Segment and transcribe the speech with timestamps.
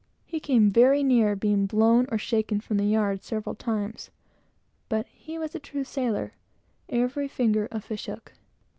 [0.25, 4.09] He came very near being blown or shaken from the yard, several times,
[4.89, 6.33] but he was a true sailor,
[6.89, 8.33] every finger a fish hook.